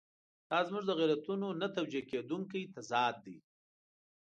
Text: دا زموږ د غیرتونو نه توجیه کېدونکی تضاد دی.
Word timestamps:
دا 0.49 0.59
زموږ 0.67 0.83
د 0.87 0.91
غیرتونو 0.99 1.47
نه 1.61 1.67
توجیه 1.77 2.03
کېدونکی 2.11 2.61
تضاد 2.75 3.15
دی. 3.25 3.37